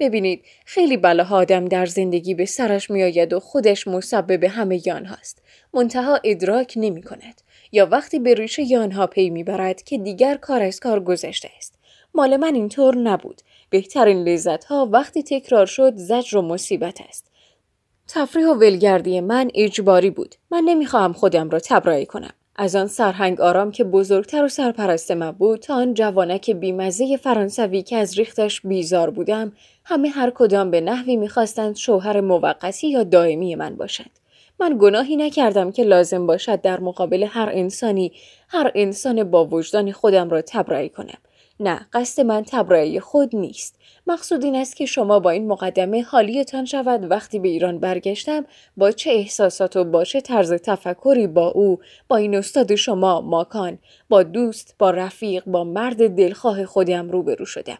ببینید 0.00 0.44
خیلی 0.64 0.96
بلاها 0.96 1.36
آدم 1.36 1.64
در 1.64 1.86
زندگی 1.86 2.34
به 2.34 2.44
سرش 2.44 2.90
میآید 2.90 3.32
و 3.32 3.40
خودش 3.40 3.88
مسبب 3.88 4.44
همه 4.44 4.86
یان 4.86 5.06
هاست. 5.06 5.42
منتها 5.74 6.20
ادراک 6.24 6.72
نمی 6.76 7.02
کند. 7.02 7.40
یا 7.72 7.86
وقتی 7.86 8.18
به 8.18 8.34
ریشه 8.34 8.62
یانها 8.62 9.06
پی 9.06 9.30
می‌برد 9.30 9.82
که 9.82 9.98
دیگر 9.98 10.36
کار 10.36 10.62
از 10.62 10.80
کار 10.80 11.00
گذشته 11.00 11.50
است. 11.56 11.78
مال 12.14 12.36
من 12.36 12.54
اینطور 12.54 12.96
نبود. 12.96 13.42
بهترین 13.70 14.28
لذت 14.28 14.64
ها 14.64 14.88
وقتی 14.92 15.22
تکرار 15.22 15.66
شد 15.66 15.96
زجر 15.96 16.36
و 16.36 16.42
مصیبت 16.42 17.00
است. 17.08 17.30
تفریح 18.08 18.46
و 18.46 18.54
ولگردی 18.54 19.20
من 19.20 19.50
اجباری 19.54 20.10
بود. 20.10 20.34
من 20.50 20.62
نمی‌خواهم 20.64 21.12
خودم 21.12 21.50
را 21.50 21.60
تبرئه 21.60 22.04
کنم. 22.04 22.34
از 22.56 22.76
آن 22.76 22.86
سرهنگ 22.86 23.40
آرام 23.40 23.70
که 23.70 23.84
بزرگتر 23.84 24.44
و 24.44 24.48
سرپرست 24.48 25.10
من 25.10 25.30
بود 25.30 25.60
تا 25.60 25.74
آن 25.74 25.94
جوانک 25.94 26.50
بیمزه 26.50 27.16
فرانسوی 27.16 27.82
که 27.82 27.96
از 27.96 28.18
ریختش 28.18 28.60
بیزار 28.60 29.10
بودم 29.10 29.52
همه 29.84 30.08
هر 30.08 30.30
کدام 30.30 30.70
به 30.70 30.80
نحوی 30.80 31.16
می‌خواستند 31.16 31.76
شوهر 31.76 32.20
موقتی 32.20 32.90
یا 32.90 33.02
دائمی 33.02 33.54
من 33.54 33.76
باشند 33.76 34.10
من 34.60 34.76
گناهی 34.80 35.16
نکردم 35.16 35.72
که 35.72 35.82
لازم 35.84 36.26
باشد 36.26 36.60
در 36.60 36.80
مقابل 36.80 37.26
هر 37.28 37.48
انسانی 37.52 38.12
هر 38.48 38.72
انسان 38.74 39.24
با 39.24 39.44
وجدان 39.44 39.92
خودم 39.92 40.30
را 40.30 40.42
تبرئه 40.42 40.88
کنم. 40.88 41.18
نه 41.60 41.86
قصد 41.92 42.22
من 42.22 42.44
تبرئه 42.46 43.00
خود 43.00 43.36
نیست. 43.36 43.78
مقصود 44.06 44.44
این 44.44 44.56
است 44.56 44.76
که 44.76 44.86
شما 44.86 45.20
با 45.20 45.30
این 45.30 45.48
مقدمه 45.48 46.02
حالیتان 46.02 46.64
شود. 46.64 47.10
وقتی 47.10 47.38
به 47.38 47.48
ایران 47.48 47.78
برگشتم 47.78 48.46
با 48.76 48.90
چه 48.90 49.10
احساسات 49.10 49.76
و 49.76 49.84
با 49.84 50.04
چه 50.04 50.20
طرز 50.20 50.52
تفکری 50.52 51.26
با 51.26 51.48
او 51.48 51.78
با 52.08 52.16
این 52.16 52.34
استاد 52.34 52.74
شما 52.74 53.20
ماکان 53.20 53.78
با 54.08 54.22
دوست 54.22 54.74
با 54.78 54.90
رفیق 54.90 55.44
با 55.46 55.64
مرد 55.64 56.16
دلخواه 56.16 56.66
خودم 56.66 57.10
روبرو 57.10 57.44
شدم. 57.44 57.78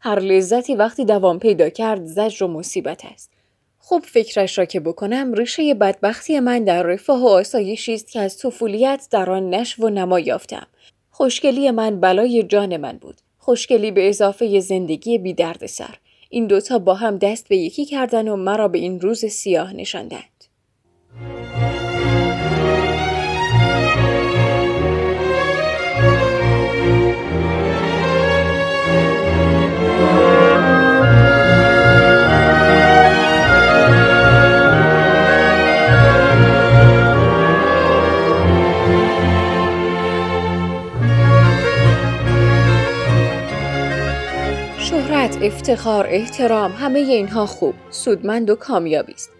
هر 0.00 0.18
لذتی 0.18 0.74
وقتی 0.74 1.04
دوام 1.04 1.38
پیدا 1.38 1.68
کرد 1.68 2.04
زجر 2.04 2.44
و 2.44 2.48
مصیبت 2.48 3.04
است. 3.04 3.30
خوب 3.78 4.02
فکرش 4.02 4.58
را 4.58 4.64
که 4.64 4.80
بکنم 4.80 5.32
ریشه 5.32 5.74
بدبختی 5.74 6.40
من 6.40 6.64
در 6.64 6.82
رفاه 6.82 7.22
و 7.22 7.28
آسایشی 7.28 7.94
است 7.94 8.10
که 8.10 8.20
از 8.20 8.38
طفولیت 8.38 9.08
در 9.10 9.30
آن 9.30 9.50
نشو 9.50 9.82
و 9.82 9.88
نما 9.88 10.20
یافتم 10.20 10.66
خوشگلی 11.18 11.70
من 11.70 12.00
بلای 12.00 12.42
جان 12.42 12.76
من 12.76 12.98
بود 12.98 13.14
خوشگلی 13.38 13.90
به 13.90 14.08
اضافه 14.08 14.60
زندگی 14.60 15.18
بی 15.18 15.34
درد 15.34 15.66
سر. 15.66 15.94
این 16.30 16.46
دوتا 16.46 16.78
با 16.78 16.94
هم 16.94 17.18
دست 17.18 17.48
به 17.48 17.56
یکی 17.56 17.84
کردن 17.84 18.28
و 18.28 18.36
مرا 18.36 18.68
به 18.68 18.78
این 18.78 19.00
روز 19.00 19.24
سیاه 19.24 19.72
نشاندند. 19.72 20.44
افتخار، 44.92 46.06
احترام 46.10 46.72
همه 46.72 46.98
اینها 46.98 47.46
خوب، 47.46 47.74
سودمند 47.90 48.50
و 48.50 48.54
کامیابی 48.54 49.12
است. 49.12 49.30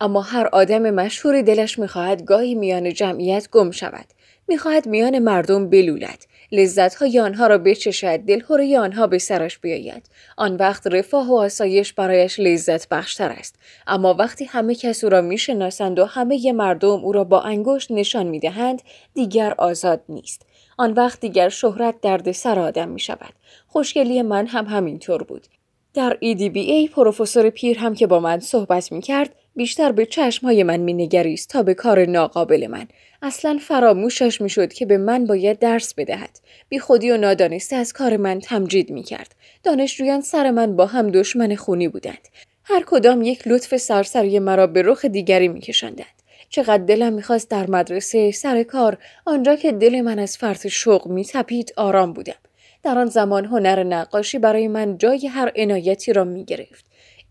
اما 0.00 0.20
هر 0.20 0.48
آدم 0.52 0.90
مشهوری 0.90 1.42
دلش 1.42 1.78
می‌خواهد 1.78 2.24
گاهی 2.24 2.54
میان 2.54 2.92
جمعیت 2.92 3.50
گم 3.50 3.70
شود. 3.70 4.04
می‌خواهد 4.48 4.86
میان 4.86 5.18
مردم 5.18 5.70
بلولد. 5.70 6.26
لذتهای 6.52 7.20
آنها 7.20 7.46
را 7.46 7.58
بچشد 7.58 8.16
دلخوری 8.16 8.76
آنها 8.76 9.06
به 9.06 9.18
سرش 9.18 9.58
بیاید 9.58 10.10
آن 10.36 10.56
وقت 10.56 10.86
رفاه 10.86 11.28
و 11.30 11.36
آسایش 11.36 11.92
برایش 11.92 12.40
لذت 12.40 12.88
بخشتر 12.88 13.30
است 13.30 13.56
اما 13.86 14.14
وقتی 14.14 14.44
همه 14.44 14.74
کس 14.74 15.04
او 15.04 15.10
را 15.10 15.20
می‌شناسند 15.20 15.98
و 15.98 16.04
همه 16.04 16.52
مردم 16.52 16.88
او 17.04 17.12
را 17.12 17.24
با 17.24 17.40
انگشت 17.40 17.90
نشان 17.90 18.26
می‌دهند 18.26 18.82
دیگر 19.14 19.54
آزاد 19.58 20.02
نیست 20.08 20.46
آن 20.78 20.92
وقت 20.92 21.20
دیگر 21.20 21.48
شهرت 21.48 22.00
درد 22.00 22.32
سر 22.32 22.58
آدم 22.58 22.88
می 22.88 23.00
شود. 23.00 23.32
خوشگلی 23.72 24.22
من 24.22 24.46
هم 24.46 24.64
همینطور 24.66 25.22
بود. 25.22 25.46
در 25.94 26.18
EDBA 26.24 26.90
پروفسور 26.90 27.50
پیر 27.50 27.78
هم 27.78 27.94
که 27.94 28.06
با 28.06 28.20
من 28.20 28.40
صحبت 28.40 28.92
می 28.92 29.00
کرد 29.00 29.34
بیشتر 29.56 29.92
به 29.92 30.08
های 30.42 30.62
من 30.62 30.76
می 30.76 30.92
نگریست 30.92 31.48
تا 31.48 31.62
به 31.62 31.74
کار 31.74 32.04
ناقابل 32.04 32.66
من. 32.66 32.88
اصلا 33.22 33.58
فراموشش 33.60 34.40
می 34.40 34.48
شد 34.48 34.72
که 34.72 34.86
به 34.86 34.98
من 34.98 35.26
باید 35.26 35.58
درس 35.58 35.94
بدهد. 35.94 36.40
بی 36.68 36.78
خودی 36.78 37.10
و 37.10 37.16
نادانسته 37.16 37.76
از 37.76 37.92
کار 37.92 38.16
من 38.16 38.40
تمجید 38.40 38.90
می 38.90 39.02
کرد. 39.02 39.34
دانشجویان 39.62 40.20
سر 40.20 40.50
من 40.50 40.76
با 40.76 40.86
هم 40.86 41.10
دشمن 41.10 41.54
خونی 41.54 41.88
بودند. 41.88 42.28
هر 42.64 42.82
کدام 42.86 43.22
یک 43.22 43.48
لطف 43.48 43.76
سرسری 43.76 44.38
مرا 44.38 44.66
به 44.66 44.82
رخ 44.82 45.04
دیگری 45.04 45.48
می 45.48 45.60
کشندند. 45.60 46.22
چقدر 46.48 46.84
دلم 46.84 47.12
می‌خواست 47.12 47.50
در 47.50 47.70
مدرسه 47.70 48.30
سر 48.30 48.62
کار 48.62 48.98
آنجا 49.26 49.56
که 49.56 49.72
دل 49.72 50.00
من 50.00 50.18
از 50.18 50.38
فرط 50.38 50.66
شوق 50.66 51.08
میتپید 51.08 51.72
آرام 51.76 52.12
بودم 52.12 52.34
در 52.82 52.98
آن 52.98 53.06
زمان 53.06 53.44
هنر 53.44 53.82
نقاشی 53.82 54.38
برای 54.38 54.68
من 54.68 54.98
جای 54.98 55.26
هر 55.26 55.52
عنایتی 55.56 56.12
را 56.12 56.24
می‌گرفت 56.24 56.84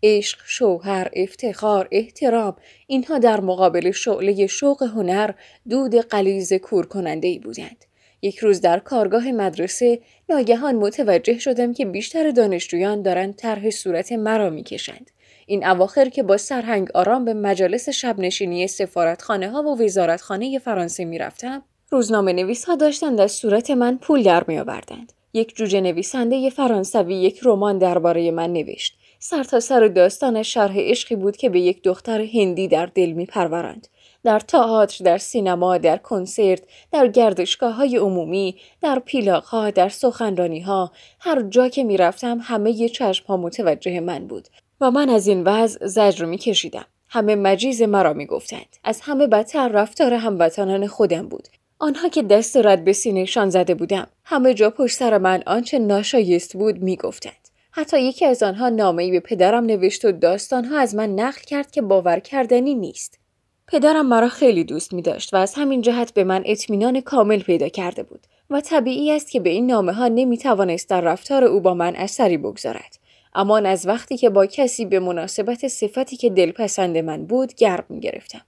عشق، 0.04 0.40
شوهر، 0.46 1.10
افتخار، 1.14 1.88
احترام 1.92 2.56
اینها 2.88 3.18
در 3.18 3.42
مقابل 3.42 3.92
شعله 3.92 4.48
شوق 4.48 4.84
هنر 4.84 5.32
دود 5.70 5.96
قلیز 5.96 6.54
کور 6.54 6.86
کننده 6.86 7.28
ای 7.28 7.40
بودند. 7.40 7.86
یک 8.22 8.38
روز 8.40 8.62
در 8.62 8.80
کارگاه 8.80 9.32
مدرسه 9.32 10.00
ناگهان 10.30 10.76
متوجه 10.76 11.40
شدم 11.40 11.74
که 11.74 11.86
بیشتر 11.86 12.32
دانشجویان 12.32 13.02
دارند 13.02 13.36
طرح 13.36 13.70
صورت 13.70 14.12
مرا 14.12 14.50
می‌کشند. 14.50 15.12
این 15.46 15.66
اواخر 15.66 16.10
که 16.10 16.24
با 16.24 16.38
سرهنگ 16.38 16.92
آرام 16.94 17.26
به 17.26 17.34
مجالس 17.34 17.90
شبنشینی 17.90 18.68
سفارتخانه 18.68 19.50
ها 19.50 19.64
و 19.64 19.82
وزارتخانه 19.82 20.60
فرانسه 20.60 21.06
می‌رفتم 21.06 21.64
روزنامه 21.90 22.34
نویس 22.34 22.66
ها 22.66 22.76
داشتند 22.76 23.20
از 23.20 23.32
صورت 23.32 23.72
من 23.72 23.98
پول 23.98 24.24
در 24.24 24.44
می 24.48 24.60
آوردند. 24.60 25.14
یک 25.34 25.56
جوجه 25.56 25.82
نویسنده 25.82 26.50
فرانسوی 26.50 27.16
یک 27.16 27.40
رمان 27.44 27.78
درباره 27.78 28.32
من 28.32 28.54
نوشت. 28.54 28.98
سرتاسر 29.20 29.60
سر 29.60 29.88
داستان 29.88 30.44
شرح 30.44 30.80
عشقی 30.80 31.16
بود 31.16 31.38
که 31.38 31.50
به 31.50 31.60
یک 31.60 31.84
دختر 31.84 32.22
هندی 32.22 32.68
در 32.68 32.86
دل 32.86 33.12
می 33.12 33.26
پرورند. 33.26 33.88
در 34.24 34.40
تئاتر، 34.40 35.04
در 35.06 35.18
سینما، 35.18 35.78
در 35.78 35.98
کنسرت، 35.98 36.64
در 36.92 37.08
گردشگاه 37.08 37.74
های 37.74 37.98
عمومی، 37.98 38.56
در 38.82 39.00
پیلاق 39.00 39.44
ها، 39.44 39.72
در 39.72 39.90
سخنرانی 39.90 40.60
ها، 40.60 40.92
هر 41.20 41.42
جا 41.42 41.70
که 41.70 41.84
می 41.84 41.98
رفتم 41.98 42.40
همه 42.42 42.90
چشم 42.90 43.26
ها 43.26 43.38
متوجه 43.38 44.00
من 44.00 44.28
بود 44.28 44.48
و 44.82 44.92
من 44.92 45.10
از 45.10 45.28
این 45.28 45.44
وضع 45.44 45.88
زجر 45.88 46.26
می 46.26 46.38
کشیدم. 46.38 46.86
همه 47.14 47.36
مجیز 47.36 47.82
مرا 47.82 48.14
می‌گفتند 48.14 48.78
از 48.84 49.02
همه 49.02 49.28
بدتر 49.28 49.68
رفتار 49.68 50.14
هموطنان 50.14 50.88
خودم 50.88 51.28
بود 51.28 51.48
آنها 51.82 52.10
که 52.10 52.24
دست 52.24 52.58
رد 52.58 52.84
به 52.84 52.94
سینهشان 52.94 53.50
زده 53.50 53.76
بودم 53.76 54.08
همه 54.24 54.54
جا 54.54 54.70
پشت 54.70 54.98
سر 54.98 55.18
من 55.18 55.44
آنچه 55.46 55.80
ناشایست 55.80 56.54
بود 56.54 56.78
می‌گفتند 56.78 57.50
حتی 57.72 58.02
یکی 58.02 58.26
از 58.26 58.44
آنها 58.44 58.70
نامهای 58.70 59.12
به 59.12 59.20
پدرم 59.20 59.66
نوشت 59.66 60.06
و 60.06 60.12
داستانها 60.12 60.80
از 60.80 60.96
من 60.96 61.10
نقل 61.10 61.42
کرد 61.42 61.72
که 61.72 61.82
باور 61.82 62.20
کردنی 62.20 62.76
نیست 62.76 63.20
پدرم 63.68 64.06
مرا 64.06 64.30
خیلی 64.30 64.64
دوست 64.64 64.94
می 64.94 65.02
داشت 65.02 65.34
و 65.34 65.38
از 65.38 65.54
همین 65.54 65.82
جهت 65.82 66.14
به 66.14 66.24
من 66.24 66.44
اطمینان 66.46 67.02
کامل 67.02 67.40
پیدا 67.40 67.70
کرده 67.70 68.04
بود 68.04 68.28
و 68.50 68.62
طبیعی 68.62 69.12
است 69.12 69.32
که 69.32 69.40
به 69.40 69.50
این 69.50 69.68
نامه 69.68 69.94
ها 69.94 70.08
نمی 70.08 70.38
توانست 70.38 70.90
در 70.90 71.02
رفتار 71.02 71.44
او 71.44 71.60
با 71.60 71.74
من 71.74 71.96
اثری 71.96 72.38
بگذارد. 72.38 72.98
اما 73.36 73.58
از 73.58 73.88
وقتی 73.88 74.18
که 74.18 74.30
با 74.30 74.46
کسی 74.46 74.86
به 74.86 75.00
مناسبت 75.00 75.68
صفتی 75.68 76.18
که 76.18 76.30
دلپسند 76.30 76.98
من 76.98 77.26
بود 77.26 77.54
گرم 77.54 77.86
می 77.90 78.00
گرفتم. 78.00 78.42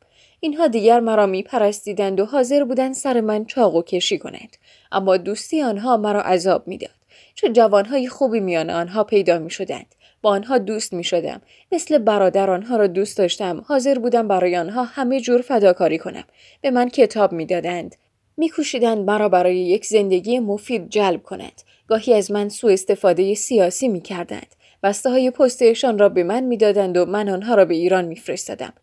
اینها 0.43 0.67
دیگر 0.67 0.99
مرا 0.99 1.25
می 1.25 1.43
پرستیدند 1.43 2.19
و 2.19 2.25
حاضر 2.25 2.63
بودند 2.63 2.93
سر 2.93 3.21
من 3.21 3.45
چاق 3.45 3.75
و 3.75 3.81
کشی 3.81 4.17
کنند. 4.17 4.57
اما 4.91 5.17
دوستی 5.17 5.61
آنها 5.61 5.97
مرا 5.97 6.21
عذاب 6.21 6.67
می‌داد. 6.67 6.95
چون 7.35 7.53
جوانهای 7.53 8.07
خوبی 8.07 8.39
میان 8.39 8.69
آنها 8.69 9.03
پیدا 9.03 9.39
می 9.39 9.49
شدند. 9.49 9.95
با 10.21 10.29
آنها 10.29 10.57
دوست 10.57 10.93
می 10.93 11.03
شدم. 11.03 11.41
مثل 11.71 11.97
برادر 11.97 12.49
آنها 12.49 12.77
را 12.77 12.87
دوست 12.87 13.17
داشتم. 13.17 13.63
حاضر 13.67 13.99
بودم 13.99 14.27
برای 14.27 14.57
آنها 14.57 14.83
همه 14.83 15.21
جور 15.21 15.41
فداکاری 15.41 15.97
کنم. 15.97 16.23
به 16.61 16.71
من 16.71 16.89
کتاب 16.89 17.31
می 17.31 17.45
دادند. 17.45 17.95
می 18.37 18.49
کوشیدند 18.49 18.97
مرا 18.97 19.29
برای 19.29 19.57
یک 19.57 19.85
زندگی 19.85 20.39
مفید 20.39 20.89
جلب 20.89 21.23
کند. 21.23 21.61
گاهی 21.87 22.13
از 22.13 22.31
من 22.31 22.49
سوء 22.49 22.73
استفاده 22.73 23.33
سیاسی 23.33 23.87
می 23.87 24.01
کردند. 24.01 24.55
بسته 24.83 25.09
های 25.09 25.31
پستشان 25.31 25.99
را 25.99 26.09
به 26.09 26.23
من 26.23 26.43
می‌دادند 26.43 26.97
و 26.97 27.05
من 27.05 27.29
آنها 27.29 27.55
را 27.55 27.65
به 27.65 27.73
ایران 27.73 28.05
میفرستادم. 28.05 28.73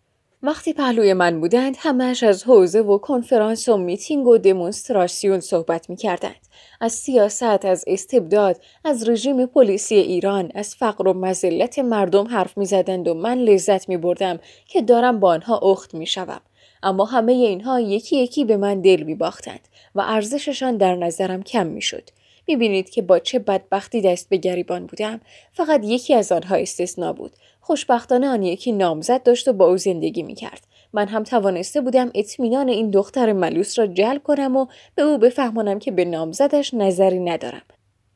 وقتی 0.43 0.73
پهلوی 0.73 1.13
من 1.13 1.41
بودند 1.41 1.77
همش 1.79 2.23
از 2.23 2.45
حوزه 2.45 2.81
و 2.81 2.99
کنفرانس 2.99 3.69
و 3.69 3.77
میتینگ 3.77 4.27
و 4.27 4.39
دمونستراسیون 4.39 5.41
صحبت 5.41 5.91
می 5.91 5.97
کردند. 5.97 6.47
از 6.81 6.93
سیاست، 6.93 7.65
از 7.65 7.85
استبداد، 7.87 8.61
از 8.85 9.09
رژیم 9.09 9.47
پلیسی 9.47 9.95
ایران، 9.95 10.51
از 10.55 10.75
فقر 10.75 11.09
و 11.09 11.13
مزلت 11.13 11.79
مردم 11.79 12.29
حرف 12.29 12.59
می 12.59 12.67
زدند 12.67 13.09
و 13.09 13.15
من 13.15 13.39
لذت 13.39 13.89
می 13.89 13.97
بردم 13.97 14.39
که 14.69 14.83
دارم 14.83 15.21
با 15.21 15.29
آنها 15.29 15.59
اخت 15.59 15.95
می 15.95 16.07
شوم. 16.07 16.41
اما 16.83 17.05
همه 17.05 17.33
اینها 17.33 17.81
یکی 17.81 18.17
یکی 18.17 18.45
به 18.45 18.57
من 18.57 18.81
دل 18.81 19.03
می 19.03 19.15
باختند 19.15 19.69
و 19.95 20.01
ارزششان 20.01 20.77
در 20.77 20.97
نظرم 20.97 21.43
کم 21.43 21.67
می 21.67 21.83
شد. 21.83 22.11
می 22.47 22.57
بینید 22.57 22.91
که 22.91 23.03
با 23.03 23.19
چه 23.19 23.39
بدبختی 23.39 24.01
دست 24.01 24.29
به 24.29 24.37
گریبان 24.37 24.87
بودم 24.87 25.21
فقط 25.53 25.81
یکی 25.85 26.15
از 26.15 26.33
آنها 26.33 26.57
استثنا 26.57 27.13
بود 27.13 27.33
خوشبختانه 27.71 28.29
آن 28.29 28.43
یکی 28.43 28.73
نامزد 28.73 29.23
داشت 29.23 29.49
و 29.49 29.53
با 29.53 29.67
او 29.67 29.77
زندگی 29.77 30.23
می 30.23 30.35
کرد. 30.35 30.67
من 30.93 31.09
هم 31.09 31.23
توانسته 31.23 31.81
بودم 31.81 32.11
اطمینان 32.15 32.69
این 32.69 32.91
دختر 32.91 33.33
ملوس 33.33 33.79
را 33.79 33.87
جلب 33.87 34.23
کنم 34.23 34.57
و 34.57 34.67
به 34.95 35.03
او 35.03 35.19
بفهمانم 35.19 35.79
که 35.79 35.91
به 35.91 36.05
نامزدش 36.05 36.75
نظری 36.75 37.21
ندارم. 37.21 37.62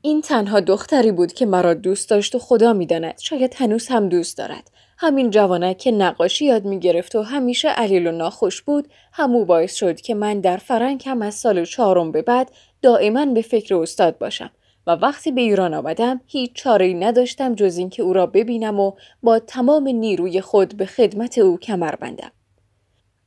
این 0.03 0.21
تنها 0.21 0.61
دختری 0.61 1.13
بود 1.13 1.33
که 1.33 1.47
مرا 1.47 1.75
دوست 1.75 2.11
داشت 2.11 2.35
و 2.35 2.39
خدا 2.39 2.73
می‌داند 2.73 3.19
شاید 3.19 3.55
هنوز 3.57 3.89
هم 3.89 4.09
دوست 4.09 4.39
دارد. 4.39 4.71
همین 4.99 5.31
جوانک 5.31 5.79
که 5.79 5.91
نقاشی 5.91 6.45
یاد 6.45 6.65
می 6.65 6.81
گرفت 6.81 7.15
و 7.15 7.23
همیشه 7.23 7.69
علیل 7.69 8.07
و 8.07 8.13
ناخوش 8.13 8.63
بود 8.63 8.89
همو 9.13 9.45
باعث 9.45 9.75
شد 9.75 10.01
که 10.01 10.15
من 10.15 10.41
در 10.41 10.57
فرنگ 10.57 11.03
هم 11.07 11.23
از 11.23 11.35
سال 11.35 11.65
چهارم 11.65 12.13
به 12.13 12.23
بعد 12.23 12.51
دائما 12.83 13.27
به 13.27 13.43
فکر 13.43 13.75
استاد 13.75 14.19
باشم 14.19 14.51
و 14.87 14.91
وقتی 14.91 15.33
به 15.33 15.41
ایران 15.41 15.75
آمدم 15.75 16.21
هیچ 16.27 16.53
چاره 16.55 16.95
نداشتم 16.95 17.55
جز 17.55 17.79
اینکه 17.79 18.03
او 18.03 18.13
را 18.13 18.27
ببینم 18.27 18.81
و 18.81 18.93
با 19.23 19.39
تمام 19.39 19.89
نیروی 19.89 20.41
خود 20.41 20.77
به 20.77 20.87
خدمت 20.87 21.39
او 21.39 21.59
کمر 21.59 21.95
بندم. 21.95 22.33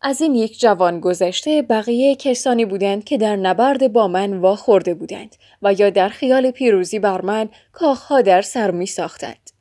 از 0.01 0.21
این 0.21 0.35
یک 0.35 0.59
جوان 0.59 0.99
گذشته 0.99 1.61
بقیه 1.61 2.15
کسانی 2.15 2.65
بودند 2.65 3.03
که 3.03 3.17
در 3.17 3.35
نبرد 3.35 3.93
با 3.93 4.07
من 4.07 4.37
واخورده 4.37 4.93
بودند 4.93 5.35
و 5.61 5.73
یا 5.73 5.89
در 5.89 6.09
خیال 6.09 6.51
پیروزی 6.51 6.99
بر 6.99 7.21
من 7.21 7.49
کاخها 7.71 8.21
در 8.21 8.41
سر 8.41 8.71
می 8.71 8.85
ساختند. 8.85 9.51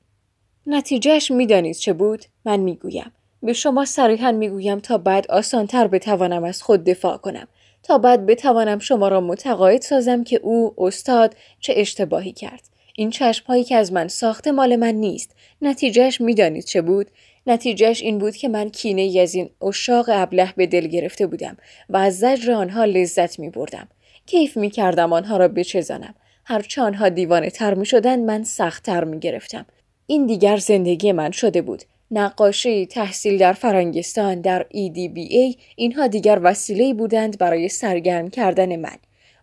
نتیجهش 0.67 1.31
می‌دانید 1.31 1.77
چه 1.77 1.93
بود؟ 1.93 2.25
من 2.45 2.61
می‌گویم. 2.61 3.13
به 3.43 3.53
شما 3.53 3.85
صریحا 3.85 4.33
می‌گویم 4.33 4.79
تا 4.79 4.99
بعد 4.99 5.31
آسانتر 5.31 5.87
بتوانم 5.87 6.45
از 6.45 6.63
خود 6.63 6.85
دفاع 6.85 7.17
کنم. 7.17 7.49
تا 7.87 7.99
بعد 7.99 8.27
بتوانم 8.27 8.79
شما 8.79 9.09
را 9.09 9.21
متقاعد 9.21 9.83
سازم 9.83 10.25
که 10.25 10.41
او 10.43 10.75
استاد 10.79 11.37
چه 11.61 11.75
اشتباهی 11.77 12.33
کرد. 12.33 12.63
این 12.97 13.11
چشم 13.11 13.47
هایی 13.47 13.65
که 13.65 13.77
از 13.77 13.93
من 13.93 14.09
ساخته 14.09 14.53
مال 14.53 14.77
من 14.77 14.95
نیست. 14.95 15.37
نتیجهش 15.63 16.21
می‌دانید 16.21 16.65
چه 16.65 16.83
بود؟ 16.83 17.11
نتیجهش 17.47 18.03
این 18.03 18.19
بود 18.19 18.37
که 18.37 18.49
من 18.49 18.69
کینه 18.69 19.03
ای 19.03 19.21
از 19.21 19.35
این 19.35 19.51
اشاق 19.63 20.07
ابله 20.09 20.53
به 20.57 20.67
دل 20.67 20.87
گرفته 20.87 21.27
بودم 21.27 21.57
و 21.89 21.97
از 21.97 22.19
زجر 22.19 22.53
آنها 22.53 22.85
لذت 22.85 23.39
می 23.39 23.51
بردم. 23.51 23.89
کیف 24.27 24.57
می 24.57 24.71
کردم 24.71 25.13
آنها 25.13 25.37
را 25.37 25.49
بچزانم. 25.49 26.15
هرچه 26.45 26.83
آنها 26.83 27.09
دیوانه 27.09 27.51
تر 27.51 27.75
می 27.75 27.87
شدن 27.87 28.21
من 28.21 28.45
سخت 28.45 28.83
تر 28.83 29.05
می 29.05 29.19
گرفتم. 29.19 29.67
این 30.07 30.27
دیگر 30.27 30.57
زندگی 30.57 31.13
من 31.13 31.31
شده 31.31 31.63
بود. 31.63 31.83
نقاشی، 32.11 32.87
تحصیل 32.87 33.39
در 33.39 33.53
فرنگستان، 33.53 34.41
در 34.41 34.67
EDBA 34.75 35.59
اینها 35.77 36.07
دیگر 36.07 36.41
وسیله 36.43 36.95
بودند 36.95 37.39
برای 37.39 37.69
سرگرم 37.69 38.31
کردن 38.31 38.77
من. 38.77 38.97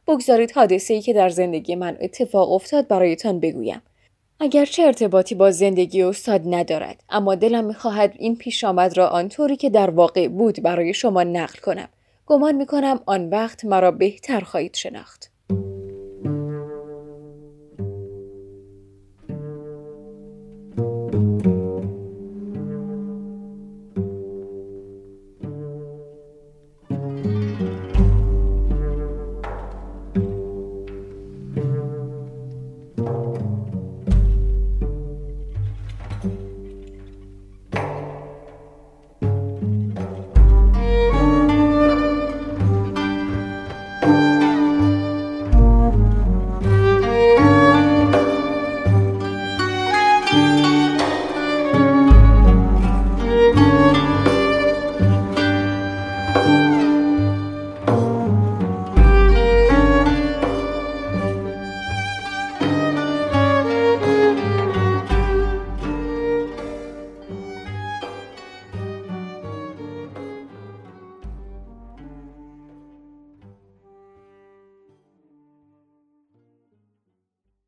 بگذارید 0.07 0.51
حادثه‌ای 0.51 1.01
که 1.01 1.13
در 1.13 1.29
زندگی 1.29 1.75
من 1.75 1.97
اتفاق 2.01 2.51
افتاد 2.51 2.87
برایتان 2.87 3.39
بگویم. 3.39 3.81
اگرچه 4.39 4.83
ارتباطی 4.83 5.35
با 5.35 5.51
زندگی 5.51 6.03
استاد 6.03 6.41
ندارد 6.45 7.03
اما 7.09 7.35
دلم 7.35 7.65
می‌خواهد 7.65 8.13
این 8.19 8.35
پیش 8.35 8.63
آمد 8.63 8.97
را 8.97 9.07
آنطوری 9.07 9.55
که 9.55 9.69
در 9.69 9.89
واقع 9.89 10.27
بود 10.27 10.63
برای 10.63 10.93
شما 10.93 11.23
نقل 11.23 11.59
کنم 11.59 11.89
گمان 12.25 12.55
می‌کنم 12.55 12.99
آن 13.05 13.29
وقت 13.29 13.65
مرا 13.65 13.91
بهتر 13.91 14.39
خواهید 14.39 14.75
شناخت 14.75 15.32